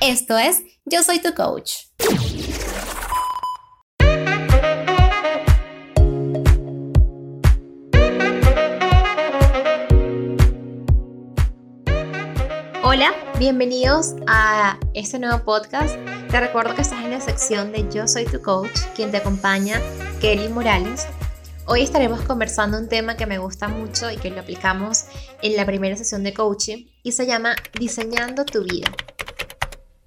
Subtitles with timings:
[0.00, 1.72] Esto es Yo Soy Tu Coach.
[12.82, 15.96] Hola, bienvenidos a este nuevo podcast.
[16.30, 19.80] Te recuerdo que estás en la sección de Yo Soy Tu Coach, quien te acompaña,
[20.20, 21.06] Kelly Morales.
[21.64, 25.06] Hoy estaremos conversando un tema que me gusta mucho y que lo aplicamos
[25.40, 28.92] en la primera sesión de coaching y se llama Diseñando tu vida.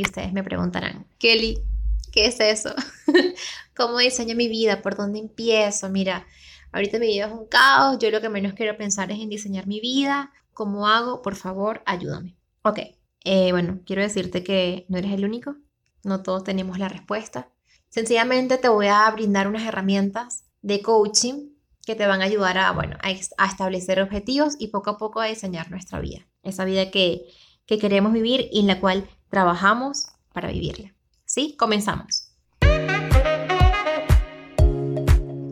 [0.02, 1.62] Y ustedes me preguntarán, Kelly,
[2.14, 2.74] ¿qué es eso?
[3.76, 4.82] ¿Cómo diseño mi vida?
[4.82, 5.90] ¿Por dónde empiezo?
[5.90, 6.26] Mira,
[6.72, 9.68] ahorita mi vida es un caos, yo lo que menos quiero pensar es en diseñar
[9.68, 10.32] mi vida.
[10.54, 11.22] ¿Cómo hago?
[11.22, 12.38] Por favor, ayúdame.
[12.64, 12.80] Ok,
[13.26, 15.58] eh, bueno, quiero decirte que no eres el único,
[16.06, 17.52] no todos tenemos la respuesta.
[17.90, 21.50] Sencillamente te voy a brindar unas herramientas de coaching
[21.86, 23.12] que te van a ayudar a, bueno, a,
[23.46, 26.26] establecer objetivos y poco a poco a diseñar nuestra vida.
[26.42, 27.26] Esa vida que,
[27.66, 30.94] que queremos vivir y en la cual trabajamos para vivirla.
[31.26, 31.56] ¿Sí?
[31.58, 32.32] Comenzamos.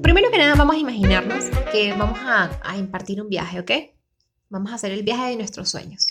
[0.02, 3.72] Primero que nada vamos a imaginarnos que vamos a, a impartir un viaje, ¿ok?
[4.50, 6.08] Vamos a hacer el viaje de nuestros sueños.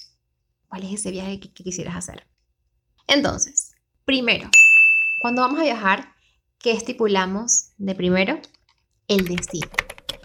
[0.69, 2.27] ¿Cuál es ese viaje que, que quisieras hacer?
[3.07, 3.73] Entonces,
[4.05, 4.51] primero,
[5.21, 6.15] cuando vamos a viajar,
[6.59, 8.41] ¿qué estipulamos de primero?
[9.09, 9.69] el destino.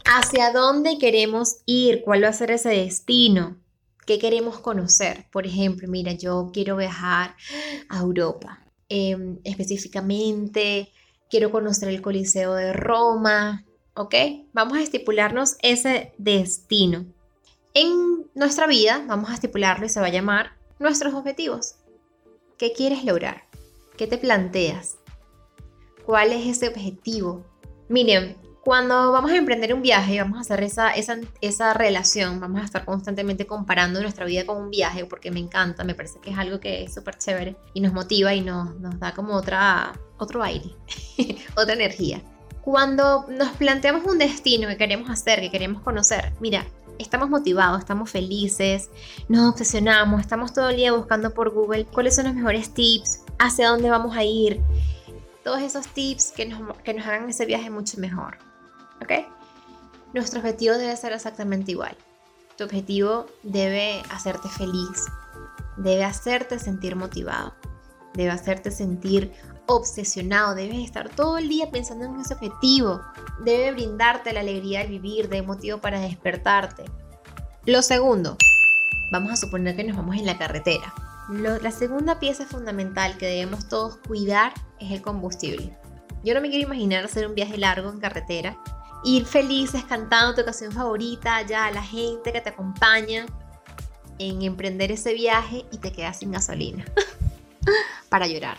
[0.06, 2.02] ¿Hacia dónde queremos ir?
[2.04, 3.58] ¿Cuál va a ser ese destino?
[4.06, 5.26] ¿Qué queremos conocer?
[5.32, 7.36] Por ejemplo, mira, yo quiero viajar
[7.90, 8.60] a Europa.
[8.90, 10.92] Em, específicamente,
[11.30, 13.66] quiero conocer el Coliseo de Roma.
[13.94, 14.16] ¿Ok?
[14.54, 17.06] Vamos a estipularnos ese destino.
[17.74, 21.76] En nuestra vida vamos a estipularlo y se va a llamar nuestros objetivos.
[22.58, 23.44] ¿Qué quieres lograr?
[23.98, 24.98] ¿Qué te planteas?
[26.06, 27.46] ¿Cuál es ese objetivo?
[27.88, 32.62] Miren, cuando vamos a emprender un viaje, vamos a hacer esa, esa, esa, relación, vamos
[32.62, 36.30] a estar constantemente comparando nuestra vida con un viaje, porque me encanta, me parece que
[36.30, 39.94] es algo que es súper chévere y nos motiva y nos, nos da como otra,
[40.18, 40.70] otro aire,
[41.58, 42.22] otra energía.
[42.62, 46.64] Cuando nos planteamos un destino que queremos hacer, que queremos conocer, mira,
[47.00, 48.92] estamos motivados, estamos felices,
[49.28, 53.70] nos obsesionamos, estamos todo el día buscando por Google cuáles son los mejores tips, hacia
[53.70, 54.62] dónde vamos a ir,
[55.44, 58.51] todos esos tips que nos, que nos hagan ese viaje mucho mejor.
[59.02, 59.12] ¿Ok?
[60.14, 61.96] Nuestro objetivo debe ser exactamente igual.
[62.58, 65.06] Tu objetivo debe hacerte feliz,
[65.78, 67.54] debe hacerte sentir motivado,
[68.14, 69.32] debe hacerte sentir
[69.68, 73.02] obsesionado, debes estar todo el día pensando en ese objetivo,
[73.44, 76.84] debe brindarte la alegría de vivir, de motivo para despertarte.
[77.66, 78.38] Lo segundo,
[79.14, 80.94] vamos a suponer que nos vamos en la carretera.
[81.30, 85.78] la segunda pieza fundamental que debemos todos cuidar es el combustible.
[86.24, 88.58] Yo no me quiero imaginar hacer un viaje largo en carretera
[89.04, 93.26] ir felices cantando tu canción favorita, ya la gente que te acompaña
[94.20, 96.86] en emprender ese viaje y te quedas sin gasolina
[98.10, 98.58] para llorar.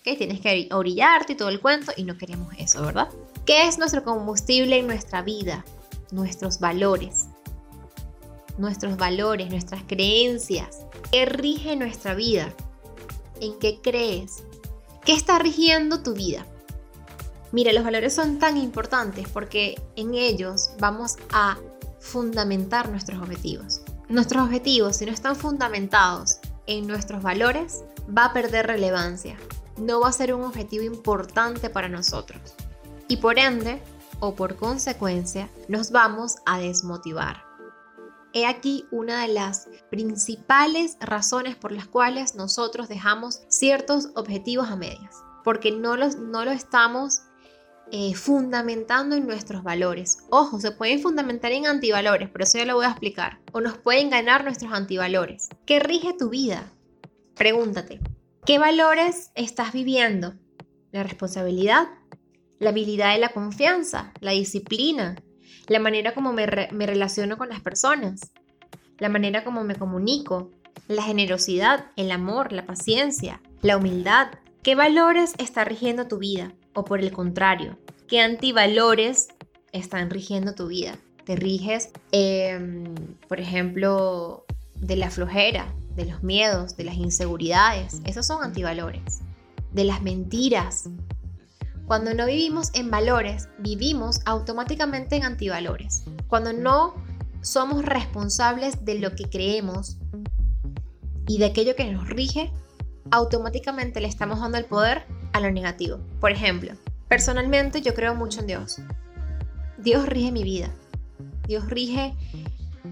[0.00, 0.16] ¿Okay?
[0.16, 3.08] Tienes que orillarte y todo el cuento y no queremos eso, ¿verdad?
[3.44, 5.64] ¿Qué es nuestro combustible en nuestra vida?
[6.10, 7.26] Nuestros valores.
[8.58, 10.80] Nuestros valores, nuestras creencias.
[11.12, 12.52] ¿Qué rige nuestra vida?
[13.40, 14.42] ¿En qué crees?
[15.04, 16.46] ¿Qué está rigiendo tu vida?
[17.52, 21.56] Mira, los valores son tan importantes porque en ellos vamos a
[22.00, 23.82] fundamentar nuestros objetivos.
[24.08, 27.84] Nuestros objetivos, si no están fundamentados en nuestros valores,
[28.16, 29.36] va a perder relevancia.
[29.76, 32.40] No va a ser un objetivo importante para nosotros.
[33.08, 33.82] Y por ende,
[34.20, 37.44] o por consecuencia, nos vamos a desmotivar.
[38.32, 44.76] He aquí una de las principales razones por las cuales nosotros dejamos ciertos objetivos a
[44.76, 47.22] medias, porque no los, no lo estamos
[47.92, 50.18] eh, fundamentando en nuestros valores.
[50.30, 53.38] Ojo, se pueden fundamentar en antivalores, pero eso ya lo voy a explicar.
[53.52, 55.48] O nos pueden ganar nuestros antivalores.
[55.66, 56.72] ¿Qué rige tu vida?
[57.36, 58.00] Pregúntate,
[58.44, 60.34] ¿qué valores estás viviendo?
[60.90, 61.88] La responsabilidad,
[62.58, 65.16] la habilidad de la confianza, la disciplina,
[65.68, 68.32] la manera como me, me relaciono con las personas,
[68.98, 70.50] la manera como me comunico,
[70.88, 74.28] la generosidad, el amor, la paciencia, la humildad.
[74.62, 76.52] ¿Qué valores está rigiendo tu vida?
[76.76, 79.28] O por el contrario, qué antivalores
[79.72, 80.96] están rigiendo tu vida.
[81.24, 82.94] Te riges, em,
[83.28, 84.44] por ejemplo,
[84.76, 88.00] de la flojera, de los miedos, de las inseguridades.
[88.04, 89.20] Esos son antivalores.
[89.72, 90.88] De las mentiras.
[91.86, 96.04] Cuando no vivimos en valores, vivimos automáticamente en antivalores.
[96.28, 96.94] Cuando no
[97.40, 99.96] somos responsables de lo que creemos
[101.26, 102.52] y de aquello que nos rige,
[103.10, 105.98] automáticamente le estamos dando el poder a lo negativo.
[106.20, 106.72] Por ejemplo,
[107.08, 108.78] personalmente yo creo mucho en Dios.
[109.78, 110.70] Dios rige mi vida.
[111.46, 112.14] Dios rige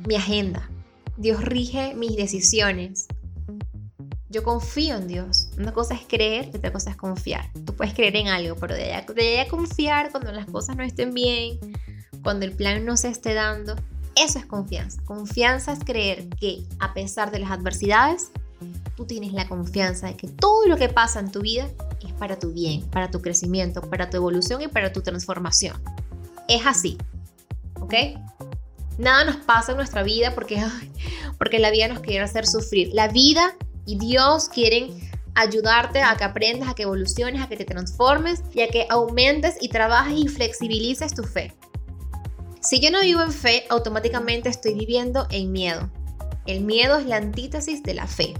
[0.06, 0.68] mi agenda.
[1.16, 3.06] Dios rige mis decisiones.
[4.28, 5.48] Yo confío en Dios.
[5.58, 7.50] Una cosa es creer y otra cosa es confiar.
[7.64, 11.14] Tú puedes creer en algo, pero de allá, de confiar cuando las cosas no estén
[11.14, 11.58] bien,
[12.22, 13.76] cuando el plan no se esté dando,
[14.16, 15.00] eso es confianza.
[15.04, 18.30] Confianza es creer que a pesar de las adversidades,
[18.96, 21.68] tú tienes la confianza de que todo lo que pasa en tu vida
[22.06, 25.80] es para tu bien, para tu crecimiento, para tu evolución y para tu transformación.
[26.48, 26.98] Es así.
[27.80, 27.94] ¿Ok?
[28.98, 30.62] Nada nos pasa en nuestra vida porque,
[31.38, 32.90] porque la vida nos quiere hacer sufrir.
[32.92, 33.54] La vida
[33.86, 34.88] y Dios quieren
[35.34, 39.56] ayudarte a que aprendas, a que evoluciones, a que te transformes y a que aumentes
[39.60, 41.52] y trabajes y flexibilices tu fe.
[42.60, 45.90] Si yo no vivo en fe, automáticamente estoy viviendo en miedo.
[46.46, 48.34] El miedo es la antítesis de la fe.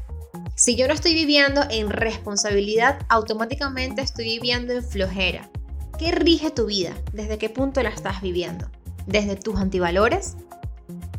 [0.64, 5.50] Si yo no estoy viviendo en responsabilidad, automáticamente estoy viviendo en flojera.
[5.98, 6.94] ¿Qué rige tu vida?
[7.12, 8.70] ¿Desde qué punto la estás viviendo?
[9.06, 10.38] ¿Desde tus antivalores?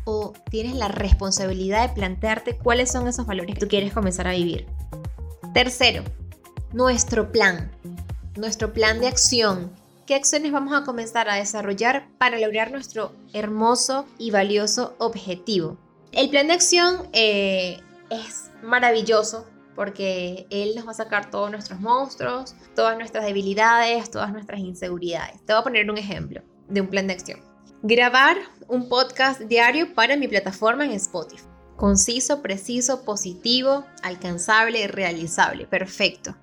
[0.02, 4.32] ¿O tienes la responsabilidad de plantearte cuáles son esos valores que tú quieres comenzar a
[4.32, 4.66] vivir?
[5.54, 6.02] Tercero,
[6.72, 7.70] nuestro plan.
[8.34, 9.70] Nuestro plan de acción.
[10.06, 15.76] ¿Qué acciones vamos a comenzar a desarrollar para lograr nuestro hermoso y valioso objetivo?
[16.10, 17.78] El plan de acción eh,
[18.10, 24.32] es maravilloso porque Él nos va a sacar todos nuestros monstruos, todas nuestras debilidades, todas
[24.32, 25.44] nuestras inseguridades.
[25.44, 27.40] Te voy a poner un ejemplo de un plan de acción.
[27.82, 28.38] Grabar
[28.68, 31.44] un podcast diario para mi plataforma en Spotify.
[31.76, 35.66] Conciso, preciso, positivo, alcanzable realizable.
[35.66, 36.34] Perfecto.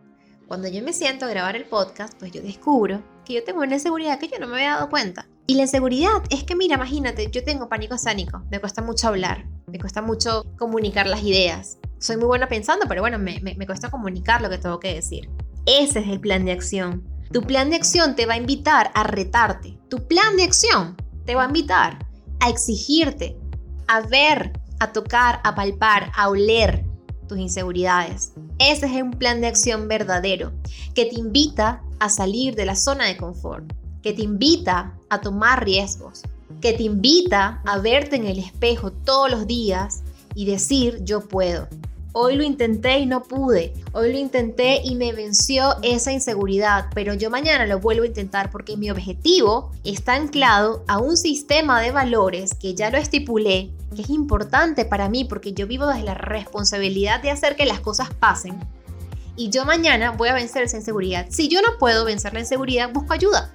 [0.47, 3.73] Cuando yo me siento a grabar el podcast, pues yo descubro que yo tengo una
[3.73, 5.25] inseguridad que yo no me había dado cuenta.
[5.45, 9.45] Y la inseguridad es que, mira, imagínate, yo tengo pánico escénico, me cuesta mucho hablar,
[9.67, 11.79] me cuesta mucho comunicar las ideas.
[11.99, 15.29] Soy muy buena pensando, pero bueno, me, me, cuesta comunicar lo que tengo que decir.
[15.65, 17.03] Ese es el plan de acción.
[17.33, 19.77] Tu plan de acción te va a invitar a retarte.
[19.89, 20.95] Tu plan de acción
[21.25, 22.05] te va a invitar
[22.39, 23.37] a exigirte,
[23.87, 26.85] a ver, a tocar, a palpar, a oler
[27.27, 28.33] tus inseguridades.
[28.59, 30.53] Ese es un plan de acción verdadero
[30.93, 33.73] que te invita a salir de la zona de confort,
[34.03, 36.21] que te invita a tomar riesgos,
[36.61, 40.03] que te invita a verte en el espejo todos los días
[40.35, 41.67] y decir yo puedo.
[42.15, 43.73] Hoy lo intenté y no pude.
[43.91, 48.51] Hoy lo intenté y me venció esa inseguridad, pero yo mañana lo vuelvo a intentar
[48.51, 54.03] porque mi objetivo está anclado a un sistema de valores que ya lo estipulé, que
[54.03, 58.13] es importante para mí porque yo vivo desde la responsabilidad de hacer que las cosas
[58.13, 58.59] pasen.
[59.35, 61.25] Y yo mañana voy a vencer esa inseguridad.
[61.29, 63.51] Si yo no puedo vencer la inseguridad, busco ayuda.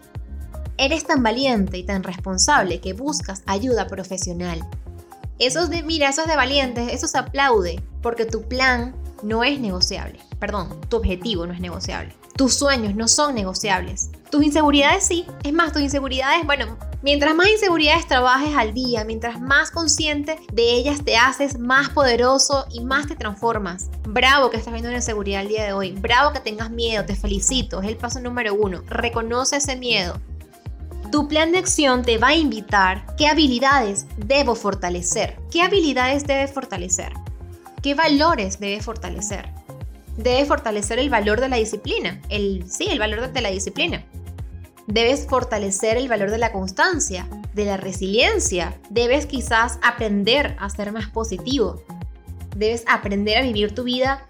[0.80, 4.64] Eres tan valiente y tan responsable que buscas ayuda profesional.
[5.40, 8.94] Esos de, mira, esos de valientes, eso se aplaude, porque tu plan
[9.24, 10.20] no es negociable.
[10.38, 12.14] Perdón, tu objetivo no es negociable.
[12.36, 14.10] Tus sueños no son negociables.
[14.30, 15.26] Tus inseguridades sí.
[15.42, 20.70] Es más, tus inseguridades, bueno, mientras más inseguridades trabajes al día, mientras más consciente de
[20.74, 23.90] ellas te haces, más poderoso y más te transformas.
[24.04, 25.90] Bravo que estás viendo una inseguridad el día de hoy.
[25.90, 27.04] Bravo que tengas miedo.
[27.04, 27.82] Te felicito.
[27.82, 28.82] Es el paso número uno.
[28.86, 30.20] Reconoce ese miedo.
[31.10, 36.46] Tu plan de acción te va a invitar qué habilidades debo fortalecer, qué habilidades debe
[36.48, 37.12] fortalecer,
[37.82, 39.48] qué valores debe fortalecer.
[40.18, 44.04] Debe fortalecer el valor de la disciplina, el sí, el valor de la disciplina.
[44.86, 48.78] Debes fortalecer el valor de la constancia, de la resiliencia.
[48.90, 51.82] Debes quizás aprender a ser más positivo.
[52.54, 54.26] Debes aprender a vivir tu vida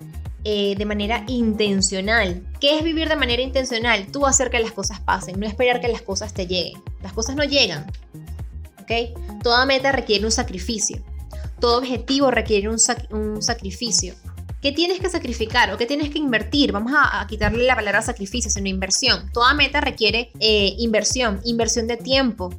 [0.51, 2.43] eh, de manera intencional.
[2.59, 4.07] ¿Qué es vivir de manera intencional?
[4.11, 6.83] Tú hacer que las cosas pasen, no esperar que las cosas te lleguen.
[7.03, 7.85] Las cosas no llegan.
[8.81, 9.43] ¿Ok?
[9.43, 11.05] Toda meta requiere un sacrificio.
[11.61, 12.79] Todo objetivo requiere un,
[13.43, 14.15] sacrificio.
[14.63, 16.73] ¿Qué tienes que sacrificar o qué tienes que invertir?
[16.73, 19.31] Vamos a, quitarle la palabra sacrificio, sino inversión.
[19.35, 22.55] Toda meta requiere eh, inversión, inversión de tiempo,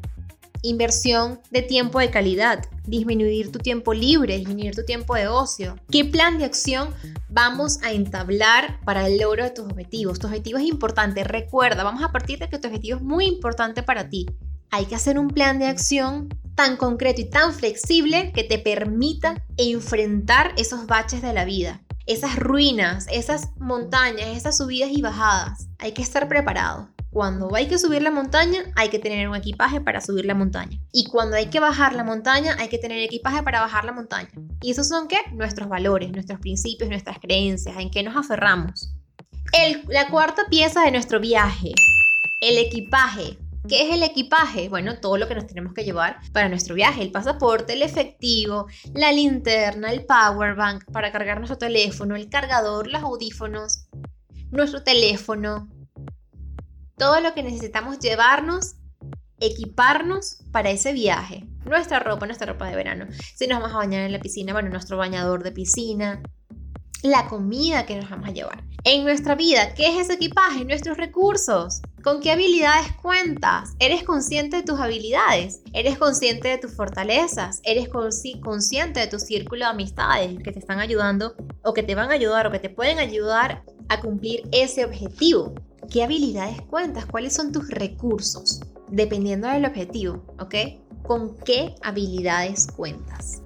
[0.61, 5.75] inversión de tiempo de calidad, disminuir tu tiempo libre, disminuir tu tiempo de ocio.
[5.89, 6.93] ¿Qué plan de acción
[7.29, 10.19] vamos a entablar para el logro de tus objetivos?
[10.19, 13.83] Tu objetivo es importante, recuerda, vamos a partir de que tu objetivo es muy importante
[13.83, 14.25] para ti.
[14.71, 19.45] Hay que hacer un plan de acción tan concreto y tan flexible que te permita
[19.57, 25.69] enfrentar esos baches de la vida, esas ruinas, esas montañas, esas subidas y bajadas.
[25.79, 26.89] Hay que estar preparado.
[27.19, 30.79] Cuando hay que subir la montaña, hay que tener un equipaje para subir la montaña.
[30.93, 34.29] Y cuando hay que bajar la montaña, hay que tener equipaje para bajar la montaña.
[34.61, 35.17] ¿Y esos son qué?
[35.33, 38.95] Nuestros valores, nuestros principios, nuestras creencias, en qué nos aferramos.
[39.89, 41.73] la cuarta pieza de nuestro viaje,
[42.39, 43.37] el equipaje.
[43.67, 44.69] ¿Qué es el equipaje?
[44.69, 47.01] Bueno, todo lo que nos tenemos que llevar para nuestro viaje.
[47.01, 52.87] El pasaporte, el efectivo, la linterna, el power bank para cargar nuestro teléfono, el cargador,
[52.87, 53.89] los audífonos,
[54.51, 55.67] nuestro teléfono,
[56.99, 58.75] todo lo que necesitamos llevarnos,
[59.39, 61.47] equiparnos para ese viaje.
[61.65, 63.07] Nuestra ropa, nuestra ropa de verano.
[63.35, 66.21] Si nos vamos a bañar en la piscina, bueno, nuestro bañador de piscina.
[67.01, 68.61] la comida que nos vamos a llevar.
[68.83, 70.65] En nuestra vida, ¿qué es ese equipaje?
[70.65, 71.81] Nuestros recursos.
[72.03, 73.73] ¿Con qué habilidades cuentas?
[73.79, 75.61] ¿Eres consciente de tus habilidades?
[75.71, 77.61] ¿Eres consciente de tus fortalezas?
[77.63, 82.09] ¿Eres consciente de tu círculo de amistades que te están ayudando o que te van
[82.09, 85.55] a ayudar o que te pueden ayudar a cumplir ese objetivo?
[85.89, 87.07] ¿Qué habilidades cuentas?
[87.07, 88.61] ¿Cuáles son tus recursos?
[88.89, 90.53] Dependiendo del objetivo, ¿ok?
[91.01, 93.41] ¿Con qué habilidades cuentas?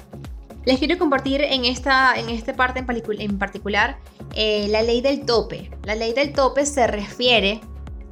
[0.65, 3.97] Les quiero compartir en esta, en esta parte en, en particular
[4.35, 5.71] eh, la ley del tope.
[5.83, 7.61] La ley del tope se refiere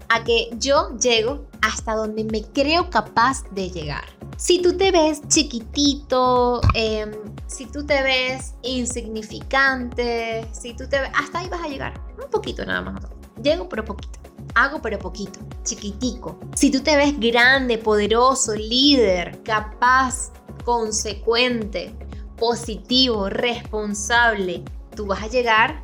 [0.07, 4.05] a que yo llego hasta donde me creo capaz de llegar.
[4.37, 7.11] Si tú te ves chiquitito, em,
[7.47, 12.01] si tú te ves insignificante, si tú te ves, hasta ahí vas a llegar.
[12.17, 13.20] Un poquito nada más.
[13.43, 14.19] Llego pero poquito.
[14.55, 16.39] Hago pero poquito, chiquitico.
[16.55, 20.31] Si tú te ves grande, poderoso, líder, capaz,
[20.65, 21.95] consecuente,
[22.37, 24.63] positivo, responsable,
[24.95, 25.83] tú vas a llegar,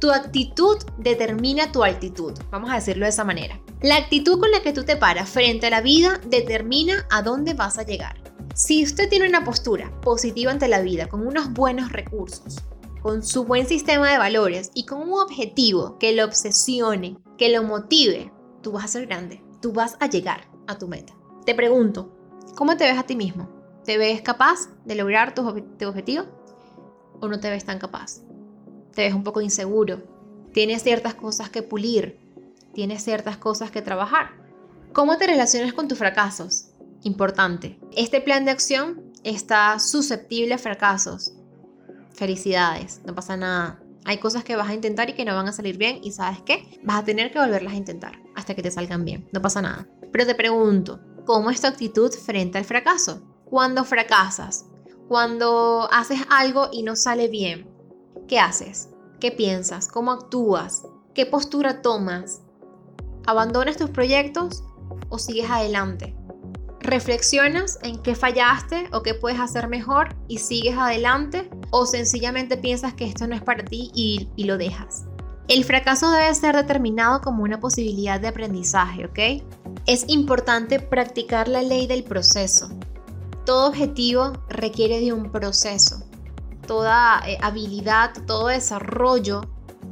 [0.00, 3.60] tu actitud determina tu altitud, vamos a decirlo de esa manera.
[3.82, 7.54] La actitud con la que tú te paras frente a la vida determina a dónde
[7.54, 8.16] vas a llegar.
[8.54, 12.62] Si usted tiene una postura positiva ante la vida, con unos buenos recursos,
[13.02, 17.62] con su buen sistema de valores y con un objetivo que lo obsesione, que lo
[17.62, 21.14] motive, tú vas a ser grande, tú vas a llegar a tu meta.
[21.46, 22.12] Te pregunto,
[22.56, 23.48] ¿cómo te ves a ti mismo?
[23.84, 25.46] ¿Te ves capaz de lograr tu,
[25.86, 26.24] objetivo?
[27.20, 28.20] ¿O no te ves tan capaz?
[28.94, 30.02] ¿Te ves un poco inseguro?
[30.52, 32.18] ¿Tienes ciertas cosas que pulir?
[32.74, 34.30] ¿Tienes ciertas cosas que trabajar?
[34.92, 36.70] ¿Cómo te relacionas con tus fracasos?
[37.02, 37.78] Importante.
[37.96, 41.32] Este plan de acción está susceptible a fracasos.
[42.18, 43.80] Felicidades, no pasa nada.
[44.04, 46.42] Hay cosas que vas a intentar y que no van a salir bien y sabes
[46.42, 49.28] qué, vas a tener que volverlas a intentar hasta que te salgan bien.
[49.32, 49.88] No pasa nada.
[50.12, 53.22] Pero te pregunto, ¿cómo es tu actitud frente al fracaso?
[53.50, 54.66] cuando fracasas,
[55.08, 57.66] cuando haces algo y no sale bien.
[58.26, 58.90] ¿Qué haces?
[59.20, 59.88] ¿Qué piensas?
[59.88, 60.86] ¿Cómo actúas?
[61.14, 62.42] ¿Qué postura tomas?
[63.26, 64.64] ¿Abandonas tus proyectos
[65.08, 66.14] o sigues adelante?
[66.88, 71.50] ¿Reflexionas en qué fallaste o qué puedes hacer mejor y sigues adelante?
[71.68, 75.04] ¿O sencillamente piensas que esto no es para ti y, lo dejas?
[75.48, 79.44] El fracaso debe ser determinado como una posibilidad de aprendizaje, ¿ok?
[79.84, 82.70] Es importante practicar la ley del proceso.
[83.44, 86.02] Todo objetivo requiere de un proceso.
[86.66, 89.42] Toda eh, habilidad, todo desarrollo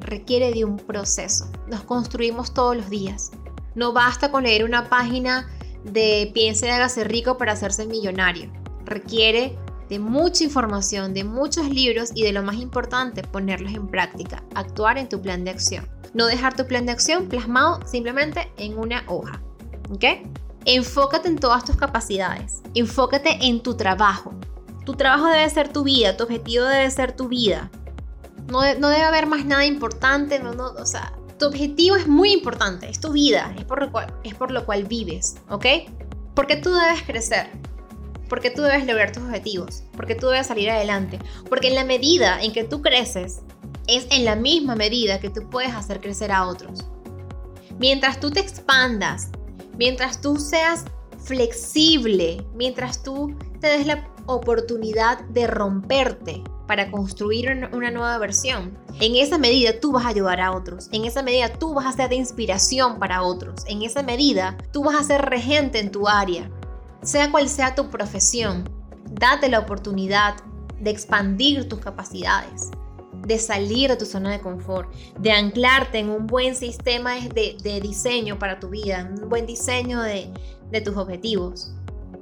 [0.00, 1.52] requiere de un proceso.
[1.68, 3.32] Nos construimos todos los días.
[3.74, 5.46] No basta con leer una página
[5.92, 8.50] de piense y hágase rico para hacerse millonario.
[8.84, 9.56] Requiere
[9.88, 14.98] de mucha información, de muchos libros y de lo más importante, ponerlos en práctica, actuar
[14.98, 15.88] en tu plan de acción.
[16.14, 19.40] No dejar tu plan de acción plasmado simplemente en una hoja.
[19.90, 20.04] ¿Ok?
[20.64, 22.62] Enfócate en todas tus capacidades.
[22.74, 24.34] Enfócate en tu trabajo.
[24.84, 27.70] Tu trabajo debe ser tu vida, tu objetivo debe ser tu vida.
[28.48, 32.88] No, debe haber más nada importante, no, no, o sea, tu objetivo es muy importante,
[32.88, 33.82] es tu vida, es por,
[34.50, 35.66] lo cual, vives, ¿ok?
[36.34, 37.48] Porque tú debes crecer,
[38.28, 42.42] porque tú debes lograr tus objetivos, porque tú debes salir adelante, porque en la medida
[42.42, 43.40] en que tú creces,
[43.86, 46.84] es en la misma medida que tú puedes hacer crecer a otros.
[47.78, 49.30] Mientras tú te expandas,
[49.78, 50.84] mientras tú seas
[51.18, 58.76] flexible, mientras tú te des la oportunidad de romperte para construir una nueva versión.
[59.00, 60.88] En esa medida tú vas a ayudar a otros.
[60.92, 63.64] En esa medida tú vas a ser de inspiración para otros.
[63.66, 66.50] En esa medida tú vas a ser regente en tu área.
[67.02, 68.68] Sea cual sea tu profesión,
[69.10, 70.36] date la oportunidad
[70.80, 72.70] de expandir tus capacidades
[73.26, 78.38] de salir de tu zona de confort, de anclarte en un buen sistema de, diseño
[78.38, 80.32] para tu vida, un buen diseño de,
[80.84, 81.72] tus objetivos.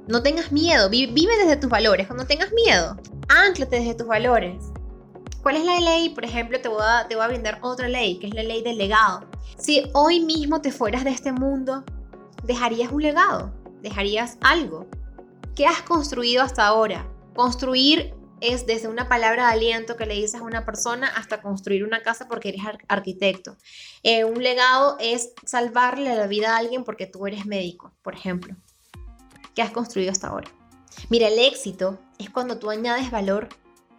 [0.07, 2.05] No tengas miedo, vive, desde tus valores.
[2.05, 2.95] Cuando tengas miedo,
[3.27, 4.71] anclate desde tus valores.
[5.41, 6.09] ¿Cuál es la ley?
[6.09, 8.61] Por ejemplo, te voy, a, te voy a brindar otra ley, que es la ley
[8.61, 9.27] del legado.
[9.57, 11.83] Si hoy mismo te fueras de este mundo,
[12.43, 14.87] dejarías un legado, dejarías algo.
[15.55, 17.09] ¿Qué has construido hasta ahora?
[17.33, 21.83] Construir es desde una palabra de aliento que le dices a una persona hasta construir
[21.83, 23.57] una casa porque eres arquitecto.
[24.03, 28.55] Eh, un legado es salvarle la vida a alguien porque tú eres médico, por ejemplo.
[29.55, 30.51] ¿Qué has construido hasta ahora?
[31.09, 33.49] Mira, el éxito es cuando tú añades valor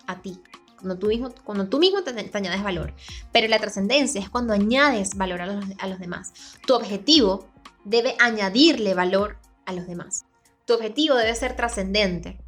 [0.07, 0.41] a ti,
[0.77, 2.95] cuando tú mismo, cuando tú mismo te, añades valor.
[3.33, 6.33] Pero la trascendencia es cuando añades valor a los, a los demás.
[6.67, 7.49] Tu objetivo
[7.85, 10.27] debe añadirle valor a los demás.
[10.67, 12.39] Tu objetivo debe ser trascendente.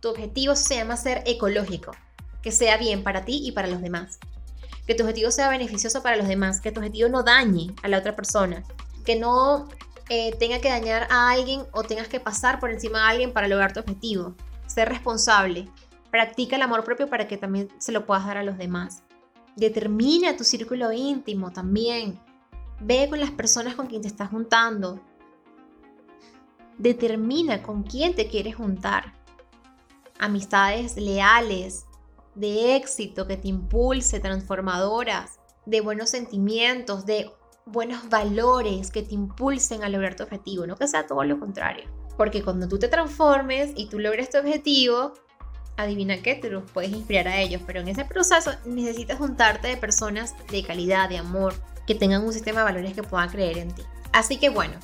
[0.00, 1.92] Tu objetivo se llama ser ecológico,
[2.42, 4.18] que sea bien para ti y para los demás.
[4.86, 7.98] Que tu objetivo sea beneficioso para los demás, que tu objetivo no dañe a la
[7.98, 8.62] otra persona,
[9.04, 9.68] que no
[10.08, 13.48] eh, tenga que dañar a alguien o tengas que pasar por encima de alguien para
[13.48, 14.34] lograr tu objetivo.
[14.66, 15.68] Ser responsable.
[16.10, 19.02] Practica el amor propio para que también se lo puedas dar a los demás.
[19.56, 22.20] Determina tu círculo íntimo también.
[22.80, 25.00] Ve con las personas con quien te estás juntando.
[26.78, 29.14] Determina con quién te quieres juntar.
[30.18, 31.86] Amistades leales,
[32.34, 37.32] de éxito, que te impulse, transformadoras, de buenos sentimientos, de
[37.66, 41.84] buenos valores que te impulsen a lograr tu objetivo, no que sea todo lo contrario.
[42.16, 45.12] Porque cuando tú te transformes y tú logres tu objetivo,
[45.76, 49.76] adivina qué, te los puedes inspirar a ellos, pero en ese proceso necesitas juntarte de
[49.76, 51.54] personas de calidad, de amor,
[51.86, 53.82] que tengan un sistema de valores que puedan creer en ti.
[54.12, 54.74] Así que bueno,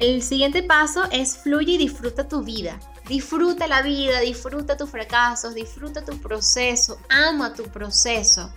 [0.00, 2.78] el siguiente paso es fluye y disfruta tu vida.
[3.08, 8.52] Disfruta la vida, disfruta tus fracasos, disfruta tu proceso, ama tu proceso,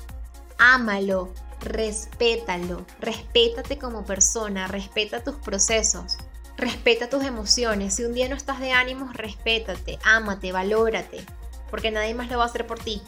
[0.57, 1.33] ámalo,
[1.63, 6.17] respétalo, respétate como persona, respeta tus procesos,
[6.57, 7.95] respeta tus emociones.
[7.95, 11.25] Si un día no estás de ánimos, respétate, ámate, valórate,
[11.69, 13.01] porque nadie más lo va a hacer por ti.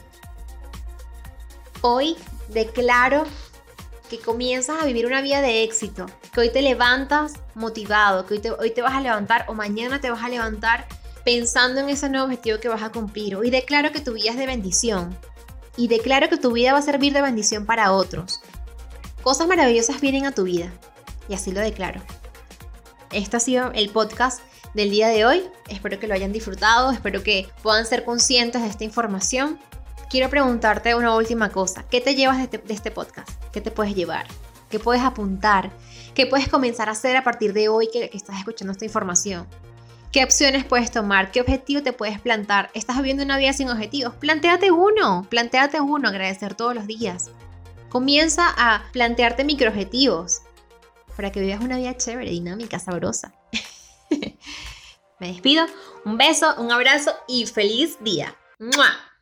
[1.81, 2.15] Hoy
[2.49, 3.25] declaro
[4.09, 8.39] que comienzas a vivir una vida de éxito, que hoy te levantas motivado, que hoy
[8.39, 10.87] te, hoy te vas a levantar o mañana te vas a levantar
[11.23, 13.35] pensando en ese nuevo objetivo que vas a cumplir.
[13.35, 15.17] Hoy declaro que tu vida es de bendición
[15.77, 18.41] y declaro que tu vida va a servir de bendición para otros.
[19.21, 20.71] Cosas maravillosas vienen a tu vida
[21.27, 22.01] y así lo declaro.
[23.11, 24.41] Este ha sido el podcast
[24.73, 25.43] del día de hoy.
[25.69, 29.59] Espero que lo hayan disfrutado, espero que puedan ser conscientes de esta información.
[30.09, 31.85] Quiero preguntarte una última cosa.
[31.89, 33.29] ¿Qué te llevas de este, este podcast?
[33.51, 34.27] ¿Qué te puedes llevar?
[34.69, 35.71] ¿Qué puedes apuntar?
[36.13, 39.47] ¿Qué puedes comenzar a hacer a partir de hoy que, que estás escuchando esta información?
[40.15, 41.29] ¿Qué opciones puedes tomar?
[41.29, 42.71] ¿Qué objetivo te puedes plantar?
[42.73, 44.15] ¿Estás viviendo una vida sin objetivos?
[44.15, 47.31] Plantéate uno, plantéate uno, agradecer todos los días.
[47.89, 50.43] Comienza a plantearte microobjetivos
[51.17, 53.33] para que vivas una vida chévere, dinámica, sabrosa.
[55.19, 55.65] Me despido.
[56.05, 58.37] Un beso, un abrazo y feliz día.
[58.57, 59.14] ¡Mua!